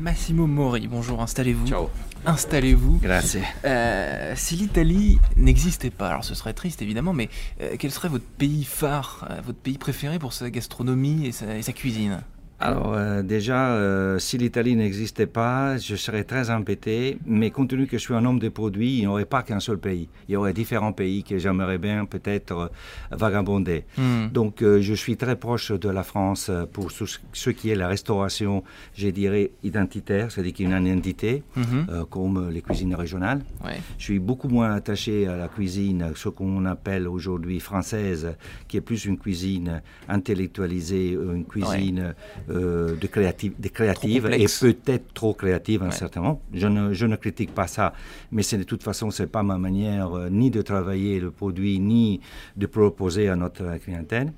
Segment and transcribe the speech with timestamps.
[0.00, 1.66] Massimo Mori, bonjour, installez-vous.
[1.66, 1.90] Ciao.
[2.24, 3.00] Installez-vous.
[3.02, 3.42] Grazie.
[3.66, 7.28] Euh, si l'Italie n'existait pas, alors ce serait triste évidemment, mais
[7.60, 11.54] euh, quel serait votre pays phare, euh, votre pays préféré pour sa gastronomie et sa,
[11.54, 12.22] et sa cuisine?
[12.62, 17.86] Alors euh, déjà, euh, si l'Italie n'existait pas, je serais très embêté, mais compte tenu
[17.86, 20.10] que je suis un homme de produits, il n'y aurait pas qu'un seul pays.
[20.28, 22.68] Il y aurait différents pays que j'aimerais bien peut-être euh,
[23.12, 23.84] vagabonder.
[23.96, 24.26] Hmm.
[24.30, 27.88] Donc euh, je suis très proche de la France pour ce, ce qui est la
[27.88, 28.62] restauration,
[28.94, 33.40] je dirais, identitaire, c'est-à-dire qu'il y a une identité, euh, comme les cuisines régionales.
[33.64, 33.80] Ouais.
[33.96, 38.34] Je suis beaucoup moins attaché à la cuisine, ce qu'on appelle aujourd'hui française,
[38.68, 42.14] qui est plus une cuisine intellectualisée, une cuisine
[42.50, 45.92] euh, de, créative, de créative et peut-être trop créative un Ouais.
[45.92, 46.42] certain moment.
[46.52, 47.92] Je ne, je ne critique pas ça,
[48.32, 51.78] mais c'est de toute façon, c'est pas ma manière euh, ni de travailler le produit,
[51.78, 52.20] ni
[52.56, 54.32] de proposer à notre clientèle.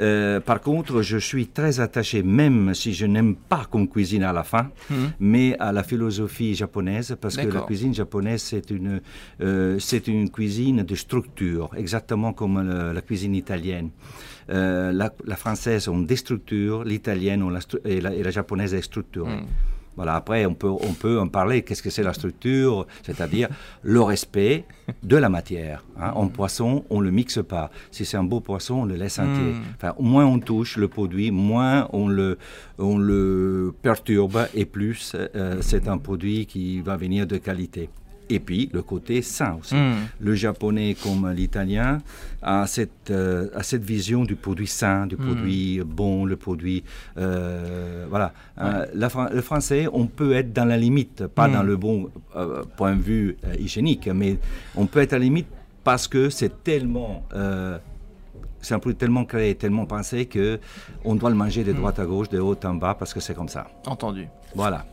[0.00, 4.32] Euh, par contre, je suis très attaché, même si je n'aime pas qu'on cuisine à
[4.32, 5.12] la fin, Mhm.
[5.20, 9.00] mais à la philosophie japonaise, parce que la cuisine japonaise, c'est une,
[9.42, 13.90] euh, c'est une cuisine de structure, exactement comme le- la cuisine italienne.
[14.50, 18.82] Euh, la, la française ont des structures, l'italienne la et, la, et la japonaise est
[18.82, 19.36] structurée.
[19.36, 19.46] Mm.
[20.00, 21.60] Voilà, après, on peut, on peut en parler.
[21.60, 22.86] Qu'est-ce que c'est la structure?
[23.02, 23.48] C'est-à-dire
[23.82, 24.64] le respect
[25.02, 25.84] de la matière.
[26.00, 26.12] hein.
[26.14, 27.70] En poisson, on ne le mixe pas.
[27.90, 29.52] Si c'est un beau poisson, on le laisse entier.
[29.52, 29.62] Mm.
[29.76, 32.38] Enfin, moins on touche le produit, moins on le,
[32.78, 37.90] on le perturbe et plus euh, c'est un produit qui va venir de qualité.
[38.30, 39.74] Et puis, le côté sain aussi.
[39.74, 40.06] Mm.
[40.20, 41.98] Le japonais comme l'italien
[42.42, 46.84] a cette, euh, a cette vision du produit sain, du produit bon, le produit...
[47.18, 48.32] euh, voilà.
[48.58, 51.52] Euh, la le français, on peut être dans la limite, pas Mm.
[51.52, 52.10] dans le bon
[52.76, 54.38] point de vue hygiénique, mais
[54.76, 55.48] on peut être à la limite
[55.82, 57.24] parce que c'est tellement...
[58.62, 60.60] c'est un produit tellement créé, tellement pensé que
[61.04, 63.34] on doit le manger de droite à gauche, de haut en bas, parce que c'est
[63.34, 63.66] comme ça.
[63.86, 64.28] Entendu.
[64.54, 64.84] Voilà.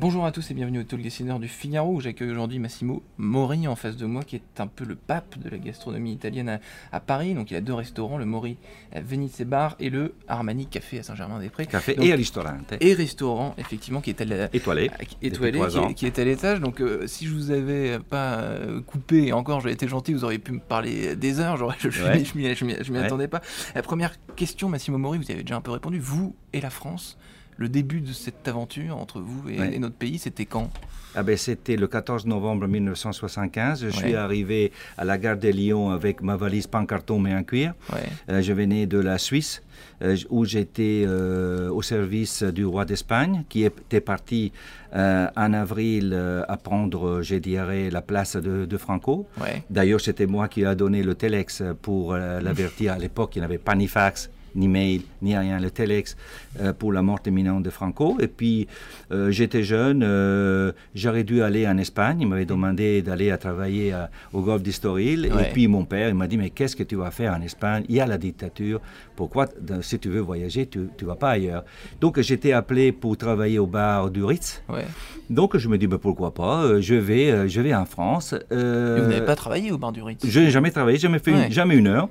[0.00, 3.66] Bonjour à tous et bienvenue au Talk Dessineur du Figaro où j'accueille aujourd'hui Massimo Mori
[3.66, 6.60] en face de moi qui est un peu le pape de la gastronomie italienne à,
[6.92, 7.34] à Paris.
[7.34, 8.58] Donc il a deux restaurants, le Mori
[8.94, 11.66] Venice Bar et le Armani Café à Saint-Germain-des-Prés.
[11.66, 12.74] Café Donc- et ristorante.
[12.80, 14.88] Et restaurant effectivement qui est à la, Étoilé.
[15.20, 16.60] Étoilé, qui est, qui est à l'étage.
[16.60, 20.22] Donc, euh, si je vous avais pas euh, coupé, et encore, j'avais été gentil, vous
[20.22, 21.56] auriez pu me parler des heures.
[21.56, 21.74] Je, Ouais.
[21.80, 23.04] je m'y- je m'y- je m'y Ouais.
[23.04, 23.40] attendais pas.
[23.74, 25.98] La première question, Massimo Mori, vous y avez déjà un peu répondu.
[25.98, 27.18] Vous et la France,
[27.58, 29.74] le début de cette aventure entre vous et, Ouais.
[29.74, 30.70] et notre pays, c'était quand?
[31.14, 33.82] Ah ben, C'était le 14 novembre 1975.
[33.84, 37.34] Je suis arrivé à la gare de Lyon avec ma valise pas en carton mais
[37.34, 37.74] en cuir.
[37.92, 38.00] Ouais.
[38.30, 39.62] Euh, je venais de la Suisse
[40.02, 44.52] euh, où j'étais euh, au service du roi d'Espagne qui était parti
[44.94, 46.14] en avril
[46.48, 49.26] à prendre, je dirais, la place de, de Franco.
[49.68, 52.94] D'ailleurs, c'était moi qui a donné le telex pour l'avertir.
[52.94, 55.58] À l'époque, il n'y avait pas ni fax, ni mail, ni rien.
[55.60, 56.16] Le telex
[56.60, 58.16] euh, pour la mort imminente de Franco.
[58.20, 58.66] Et puis,
[59.12, 62.18] euh, j'étais jeune, euh, j'aurais dû aller en Espagne.
[62.20, 65.30] Il m'avait demandé d'aller à travailler à- au golfe d'Istoril.
[65.32, 65.48] Ouais.
[65.48, 67.84] Et puis, mon père, il m'a dit, mais qu'est-ce que tu vas faire en Espagne?
[67.88, 68.80] Il y a la dictature.
[69.16, 69.46] Pourquoi,
[69.82, 71.64] si tu veux voyager, tu ne vas pas ailleurs?
[72.00, 74.62] Donc, j'étais appelé pour travailler au bar du Ritz.
[74.68, 74.86] Ouais.
[75.28, 76.80] Donc, je me dis, mais pourquoi pas?
[76.80, 78.32] Je, vais, je vais en France.
[78.50, 80.24] Et vous n'avez pas travaillé au bar du Ritz?
[80.26, 82.08] je n'ai jamais travaillé, jamais fait une- jamais une heure.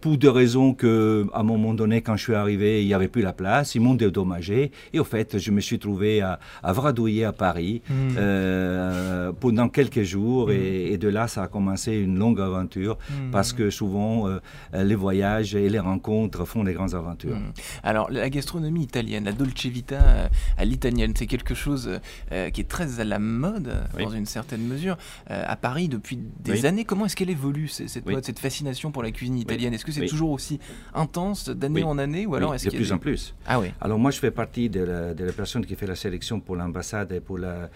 [0.00, 3.08] Pour des raisons que, à un moment donné, quand je suis arrivé, il n'y avait
[3.08, 4.72] plus la place, ils m'ont dédommagé.
[4.92, 8.16] Et au fait, je me suis trouvé à, à Vradouiller à Paris Mm.
[8.18, 10.50] euh, pendant quelques jours.
[10.50, 12.98] Et, et de là, ça a commencé une longue aventure.
[13.10, 13.30] Mm.
[13.32, 14.38] Parce que souvent, euh,
[14.74, 17.36] les voyages et les rencontres font des grandes aventures.
[17.36, 17.52] Mm.
[17.82, 21.98] Alors, la gastronomie italienne, la dolce vita euh, à l'italienne, c'est quelque chose
[22.32, 24.04] euh, qui est très à la mode, Oui.
[24.04, 24.96] dans une certaine mesure,
[25.30, 26.66] euh, à Paris depuis des Oui.
[26.66, 26.84] années.
[26.84, 28.14] Comment est-ce qu'elle évolue, cette, Oui.
[28.14, 29.72] mode, cette fascination pour la cuisine italienne?
[29.74, 30.58] Est-ce que c'est toujours aussi
[30.94, 33.34] intense d'année en année ou alors est-ce de plus des- en plus.
[33.46, 33.68] Ah oui.
[33.80, 36.56] Alors moi, je fais partie de la, de la personne qui fait la sélection pour
[36.56, 37.70] l'ambassade et pour, la,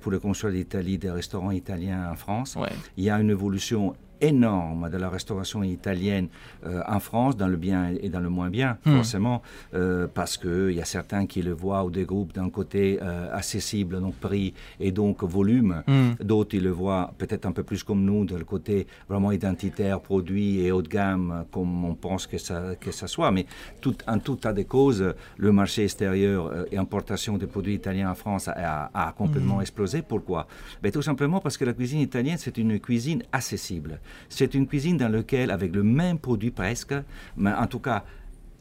[0.00, 2.56] pour le consulat d'Italie des restaurants italiens en France.
[2.56, 2.70] Ouais.
[2.96, 6.28] Il y a une évolution énorme de la restauration italienne
[6.66, 8.96] euh, en France, dans le bien et dans le moins bien, Hmm.
[8.96, 9.42] forcément,
[9.74, 13.34] euh, parce qu'il y a certains qui le voient ou des groupes d'un côté euh,
[13.34, 15.82] accessible, donc prix et donc volume.
[15.86, 16.10] Hmm.
[16.22, 20.00] D'autres, ils le voient peut-être un peu plus comme nous, de le côté vraiment identitaire,
[20.00, 23.30] produit et haut de gamme, comme on pense que ça, que ça soit.
[23.30, 23.46] Mais
[23.80, 28.14] tout, en tout tas de causes, le marché extérieur et importation des produits italiens en
[28.14, 28.52] France a,
[28.92, 30.02] a- a complètement explosé.
[30.02, 30.46] Pourquoi?
[30.82, 34.00] Ben, Tout simplement parce que la cuisine italienne, c'est une cuisine accessible.
[34.28, 36.94] C'est une cuisine dans laquelle, avec le même produit presque,
[37.36, 38.04] mais en tout cas,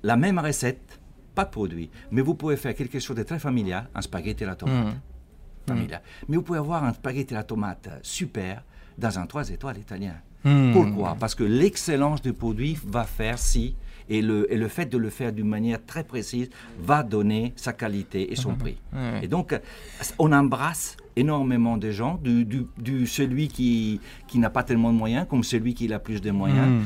[0.03, 0.99] la même recette,
[1.35, 4.47] pas de produit, mais vous pouvez faire quelque chose de très familial, un spaghetti à
[4.47, 4.95] la tomate
[5.67, 5.73] Mm.
[5.73, 6.01] familial.
[6.27, 8.63] Mais vous pouvez avoir un spaghetti à la tomate super
[8.97, 10.15] dans un 3 étoiles italien.
[10.43, 10.71] Hmm.
[10.71, 11.15] Pourquoi?
[11.19, 13.75] Parce que l'excellence du produit va faire si
[14.09, 16.49] et le, et le fait de le faire d'une manière très précise
[16.79, 18.57] va donner sa qualité et son mhm.
[18.57, 18.77] prix.
[19.21, 19.59] Et donc,
[20.17, 25.25] on embrasse énormément de gens, du, du, celui qui, qui n'a pas tellement de moyens
[25.29, 26.67] comme celui qui a plus de moyens.
[26.67, 26.85] Mhm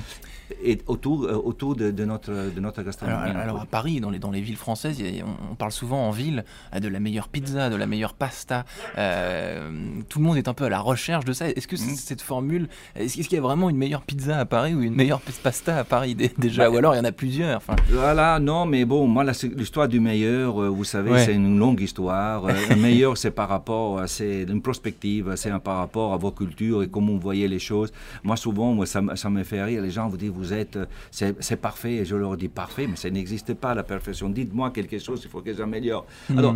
[0.64, 3.32] et autour, euh, autour de, notre, de notre gastronomie.
[3.32, 5.02] Alors, à Paris, dans les, dans les villes françaises,
[5.50, 6.44] on, parle souvent en ville
[6.74, 8.66] euh, de la meilleure pizza, de la meilleure pasta.
[8.98, 9.72] Euh,
[10.10, 11.50] tout le monde est un peu à la recherche de ça.
[11.50, 11.96] Est-ce que mm.
[11.96, 15.22] cette formule, est-ce qu'il y a vraiment une meilleure pizza à Paris ou une meilleure
[15.44, 16.64] pasta à Paris déjà?
[16.64, 17.76] Bah, Ou alors il y en a plusieurs enfin...
[17.90, 22.48] Voilà, non, mais bon, moi, l'histoire du meilleur, vous savez, c'est une longue histoire.
[22.48, 26.88] le meilleur, c'est par rapport, c'est une prospective, c'est par rapport à vos cultures et
[26.88, 27.92] comment vous voyez les choses.
[28.24, 29.82] Moi, souvent, moi, ça, ça me fait rire.
[29.82, 30.78] Les gens vous disent, vous êtes,
[31.12, 31.96] c'est parfait.
[32.02, 34.30] Et je leur dis parfait, mais ça n'existe pas la perfection.
[34.30, 36.06] Dites-moi quelque chose, il faut que j'améliore.
[36.30, 36.38] Hmm.
[36.38, 36.56] Alors,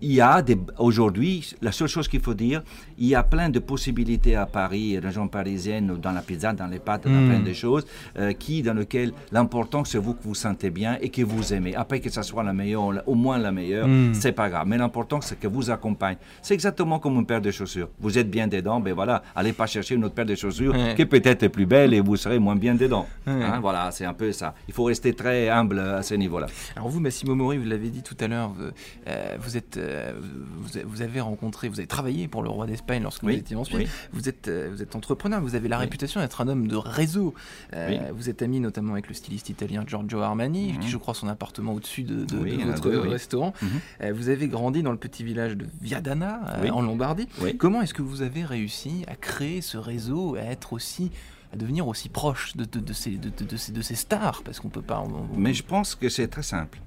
[0.00, 0.42] il y a
[0.78, 2.62] aujourd'hui, la seule chose qu'il faut dire,
[2.98, 6.78] il y a plein de possibilités à Paris, région parisienne, dans la pizza, dans les
[6.78, 7.28] pâtes, dans hmm.
[7.28, 7.86] plein de choses,
[8.18, 11.74] euh, qui, dans lesquelles l'important c'est vous que vous sentez bien et que vous aimez.
[11.74, 14.14] Après que ça soit la meilleure, au moins la meilleure, hmm.
[14.14, 14.66] c'est pas grave.
[14.66, 16.16] Mais l'important c'est que vous accompagne.
[16.42, 17.88] C'est exactement comme une paire de chaussures.
[17.98, 21.02] Vous êtes bien dedans, ben voilà, allez pas chercher une autre paire de chaussures qui
[21.02, 23.06] est peut-être plus belle et vous serez moins bien dedans.
[23.26, 24.54] Hein, voilà, c'est un peu ça.
[24.68, 26.46] Il faut rester très humble à ce niveau-là.
[26.76, 28.70] Alors vous, Massimo Mori, vous l'avez dit tout à l'heure, vous,
[29.08, 29.87] euh, vous êtes euh,
[30.84, 33.88] vous, avez rencontré, vous avez travaillé pour le roi d'Espagne lorsque vous étiez en Suisse.
[34.12, 37.34] Vous, êtes, euh, vous êtes entrepreneur, vous avez la réputation d'être un homme de réseau.
[38.12, 40.80] Vous êtes ami notamment avec le styliste italien Giorgio Armani, mhm.
[40.80, 42.26] qui je crois son appartement au-dessus de,
[42.64, 43.52] votre restaurant.
[43.62, 44.12] Mhm.
[44.12, 46.40] Vous avez grandi dans le petit village de Viadana,
[46.70, 47.28] en Lombardie.
[47.58, 51.10] Comment est-ce que vous avez réussi à créer ce réseau, à être aussi
[51.52, 54.42] à devenir aussi proche de, de, ces, de, ces, de ces stars?
[54.44, 55.02] Parce qu'on peut pas.
[55.36, 56.78] Mais je pense que c'est très simple.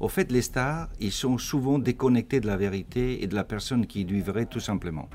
[0.00, 3.86] Au fait, les stars, ils sont souvent déconnectés de la vérité et de la personne
[3.86, 5.08] qui vivrait tout simplement.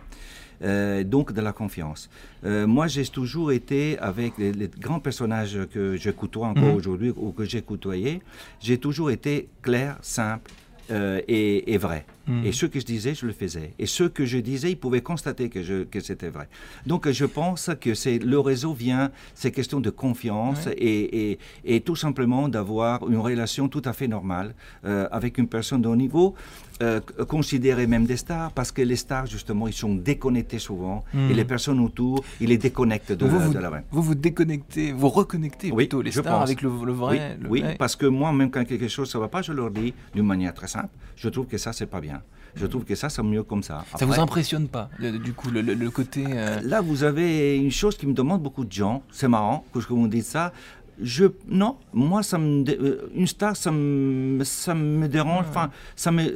[0.64, 2.10] Euh, donc de la confiance.
[2.46, 6.76] Euh, moi, j'ai toujours été avec les, grands personnages que je côtoie encore mhm.
[6.76, 8.22] aujourd'hui ou que j'ai côtoyés,
[8.62, 10.52] j'ai toujours été clair, simple
[10.92, 12.06] euh, et, vrai.
[12.28, 12.46] Hmm.
[12.46, 13.74] Et ce que je disais, je le faisais.
[13.80, 16.48] Et ce que je disais, ils pouvaient constater que, je, que c'était vrai.
[16.86, 21.82] Donc je pense que c'est le réseau vient, c'est question de confiance et, et, et,
[21.82, 24.56] tout simplement d'avoir une relation tout à fait normale
[24.86, 26.36] euh, avec une personne de haut niveau,
[26.82, 31.18] euh, considérée même des stars, parce que les stars, justement, ils sont déconnectés souvent et
[31.18, 31.32] hmm.
[31.32, 33.84] les personnes autour, ils les déconnectent de, vous, de la vraie.
[33.92, 37.38] Vous vous déconnectez, vous reconnectez plutôt les stars avec le, vrai.
[37.50, 40.26] Oui, parce que moi, même quand quelque chose ne va pas, je leur dis d'une
[40.26, 42.13] manière très simple, je trouve que ça, c'est pas bien.
[42.56, 43.84] Je trouve que ça, c'est mieux comme ça.
[43.96, 46.26] ça vous impressionne pas, du coup, le, côté...
[46.30, 49.04] Euh, Là, vous avez une chose qui me demande beaucoup de gens.
[49.12, 50.54] C'est marrant que je vous dise ça.
[51.02, 55.46] Je, non, moi, ça me, euh, une star, ça me, ça me dérange.
[55.50, 56.34] Enfin, ça me.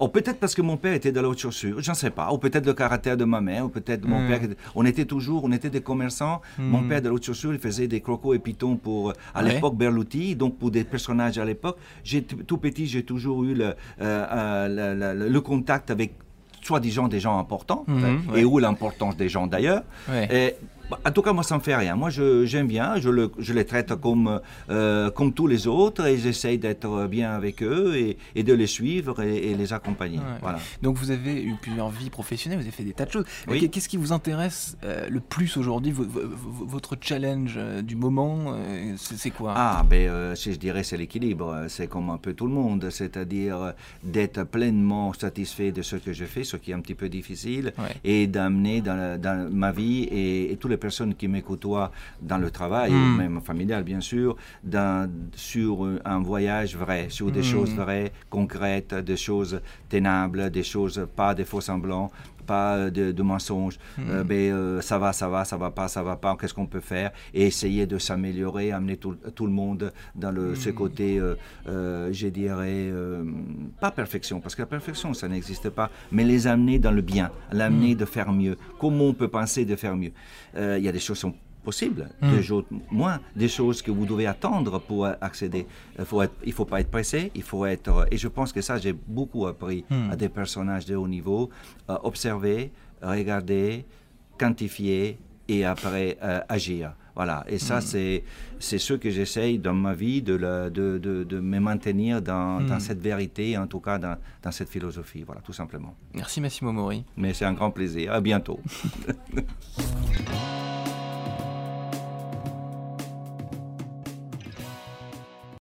[0.00, 2.32] Oh, peut-être parce que mon père était de la haute chaussure, j'en sais pas.
[2.32, 4.40] Ou peut-être le caractère de ma mère, ou peut-être mon père.
[4.74, 6.40] On était toujours, on était des commerçants.
[6.58, 9.76] Mon père de la haute chaussure, il faisait des crocos et pitons pour, à l'époque,
[9.76, 11.78] Berluti, donc pour des personnages à l'époque.
[12.46, 16.14] Tout petit, j'ai toujours eu le, euh, euh, le, contact avec
[16.62, 19.82] soi-disant des gens importants, mhm, et où l'importance des gens d'ailleurs.
[20.90, 21.96] Bah, en tout cas, moi, ça ne me fait rien.
[21.96, 24.40] Moi, j'aime bien, je, le, je, les traite comme,
[24.70, 28.66] euh, comme tous les autres et j'essaye d'être bien avec eux et, et de les
[28.66, 30.20] suivre et, les accompagner.
[30.40, 30.58] Voilà.
[30.82, 33.24] Donc, vous avez eu plusieurs vies professionnelles, vous avez fait des tas de choses.
[33.46, 38.56] Qu'est-ce qui vous intéresse euh, le plus aujourd'hui Votre challenge euh, du moment,
[38.96, 39.54] c'est quoi?
[39.56, 41.66] Ah, ben, je dirais, c'est l'équilibre.
[41.68, 46.24] C'est comme un peu tout le monde, c'est-à-dire d'être pleinement satisfait de ce que je
[46.24, 50.52] fais, ce qui est un petit peu difficile, et d'amener dans, dans, ma vie et,
[50.52, 53.16] et tous les personnes qui me côtoient dans le travail, hmm.
[53.16, 57.44] même familial bien sûr, dans, sur un voyage vrai, sur des hmm.
[57.52, 62.10] choses vraies, concrètes, des choses tenables, des choses, pas des faux semblants,
[62.48, 63.78] pas de, mensonges.
[63.98, 64.10] Hmm.
[64.10, 66.66] Euh, ben, euh, ça va, ça va, ça va pas, ça va pas, qu'est-ce qu'on
[66.66, 67.10] peut faire?
[67.34, 72.28] Et essayer de s'améliorer, amener tout, tout, le monde dans le, ce côté, euh, je
[72.28, 72.90] dirais,
[73.80, 77.30] pas perfection, parce que la perfection, ça n'existe pas, mais les amener dans le bien,
[77.52, 78.56] l'amener de faire mieux.
[78.80, 80.12] Comment on peut penser de faire mieux?
[80.56, 81.34] Il y a des choses qui sont
[81.64, 82.30] possibles, hmm.
[82.30, 85.66] des choses moins, des choses que vous devez attendre pour accéder.
[85.98, 88.78] Il faut il faut pas être pressé, il faut être, et je pense que ça,
[88.78, 90.10] j'ai beaucoup appris hmm.
[90.10, 91.50] à des personnages de haut niveau,
[91.88, 92.72] observer,
[93.02, 93.84] regarder,
[94.38, 96.92] quantifier et après euh, agir.
[97.14, 98.22] Voilà, et ça, hmm.
[98.60, 102.78] c'est, ce que j'essaye dans ma vie de, de, de, de, me maintenir dans, dans,
[102.78, 105.96] cette vérité, en tout cas dans, dans, cette philosophie, voilà, tout simplement.
[106.14, 107.04] Merci Massimo Mori.
[107.16, 108.60] Mais c'est un grand plaisir, à bientôt.